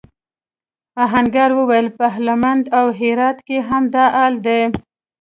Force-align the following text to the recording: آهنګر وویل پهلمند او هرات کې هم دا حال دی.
آهنګر 1.03 1.49
وویل 1.59 1.87
پهلمند 1.99 2.63
او 2.77 2.85
هرات 2.99 3.37
کې 3.47 3.57
هم 3.67 3.83
دا 3.95 4.05
حال 4.15 4.33
دی. 4.45 4.61